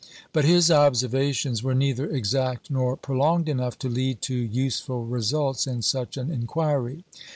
But 0.33 0.45
his 0.45 0.71
observations 0.71 1.61
were 1.61 1.75
neither 1.75 2.09
exact 2.09 2.71
nor 2.71 2.97
prolonged 2.97 3.47
enough 3.47 3.77
to 3.77 3.87
lead 3.87 4.19
to 4.23 4.33
useful 4.35 5.05
results 5.05 5.67
in 5.67 5.83
such 5.83 6.17
an 6.17 6.31
inquiry. 6.31 7.03